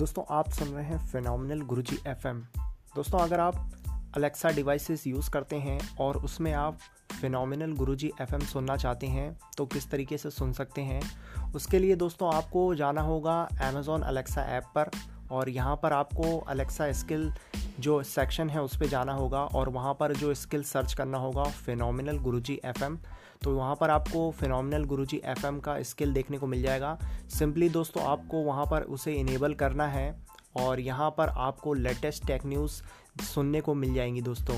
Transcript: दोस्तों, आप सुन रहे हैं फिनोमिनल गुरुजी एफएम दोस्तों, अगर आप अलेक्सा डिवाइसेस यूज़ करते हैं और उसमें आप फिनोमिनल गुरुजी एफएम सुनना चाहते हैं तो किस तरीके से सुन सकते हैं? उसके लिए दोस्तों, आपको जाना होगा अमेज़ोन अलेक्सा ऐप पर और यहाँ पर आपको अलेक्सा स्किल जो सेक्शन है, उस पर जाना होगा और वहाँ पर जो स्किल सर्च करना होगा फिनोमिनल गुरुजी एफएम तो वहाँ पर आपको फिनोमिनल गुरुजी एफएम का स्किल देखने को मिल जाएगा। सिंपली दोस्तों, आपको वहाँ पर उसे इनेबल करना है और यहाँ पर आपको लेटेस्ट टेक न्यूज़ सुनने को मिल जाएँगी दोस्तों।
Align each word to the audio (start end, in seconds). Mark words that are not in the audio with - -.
दोस्तों, 0.00 0.22
आप 0.30 0.50
सुन 0.50 0.68
रहे 0.68 0.84
हैं 0.84 0.98
फिनोमिनल 1.06 1.60
गुरुजी 1.62 1.98
एफएम 2.06 2.38
दोस्तों, 2.96 3.18
अगर 3.18 3.40
आप 3.40 3.70
अलेक्सा 4.16 4.50
डिवाइसेस 4.50 5.06
यूज़ 5.06 5.30
करते 5.30 5.56
हैं 5.56 5.96
और 5.96 6.16
उसमें 6.16 6.52
आप 6.52 6.78
फिनोमिनल 7.20 7.72
गुरुजी 7.72 8.12
एफएम 8.20 8.40
सुनना 8.40 8.76
चाहते 8.76 9.06
हैं 9.06 9.38
तो 9.56 9.66
किस 9.66 9.90
तरीके 9.90 10.18
से 10.18 10.30
सुन 10.30 10.52
सकते 10.52 10.82
हैं? 10.82 11.02
उसके 11.52 11.78
लिए 11.78 11.96
दोस्तों, 11.96 12.34
आपको 12.34 12.74
जाना 12.74 13.00
होगा 13.00 13.42
अमेज़ोन 13.62 14.02
अलेक्सा 14.02 14.42
ऐप 14.42 14.64
पर 14.74 14.90
और 15.30 15.48
यहाँ 15.48 15.76
पर 15.76 15.92
आपको 15.92 16.38
अलेक्सा 16.38 16.92
स्किल 16.92 17.32
जो 17.80 18.02
सेक्शन 18.04 18.50
है, 18.50 18.62
उस 18.62 18.76
पर 18.76 18.86
जाना 18.86 19.12
होगा 19.12 19.42
और 19.44 19.68
वहाँ 19.68 19.94
पर 19.94 20.12
जो 20.14 20.32
स्किल 20.34 20.62
सर्च 20.64 20.92
करना 20.94 21.18
होगा 21.18 21.44
फिनोमिनल 21.44 22.18
गुरुजी 22.18 22.60
एफएम 22.64 22.98
तो 23.42 23.54
वहाँ 23.56 23.76
पर 23.80 23.90
आपको 23.90 24.30
फिनोमिनल 24.30 24.84
गुरुजी 24.84 25.20
एफएम 25.24 25.58
का 25.60 25.80
स्किल 25.82 26.12
देखने 26.12 26.38
को 26.38 26.46
मिल 26.46 26.62
जाएगा। 26.62 26.98
सिंपली 27.28 27.68
दोस्तों, 27.68 28.02
आपको 28.02 28.42
वहाँ 28.42 28.66
पर 28.66 28.82
उसे 28.88 29.12
इनेबल 29.12 29.54
करना 29.54 29.86
है 29.86 30.14
और 30.56 30.80
यहाँ 30.80 31.10
पर 31.10 31.28
आपको 31.28 31.74
लेटेस्ट 31.74 32.26
टेक 32.26 32.46
न्यूज़ 32.46 32.82
सुनने 33.24 33.60
को 33.60 33.74
मिल 33.74 33.94
जाएँगी 33.94 34.20
दोस्तों। 34.20 34.56